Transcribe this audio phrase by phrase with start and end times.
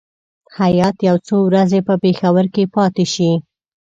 [0.59, 3.31] هیات یو څو ورځې په پېښور کې پاتې شي.